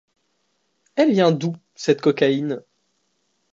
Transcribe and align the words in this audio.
Elle 0.95 1.11
vient 1.11 1.31
d’où, 1.31 1.53
cette 1.75 2.01
cocaïne? 2.01 2.63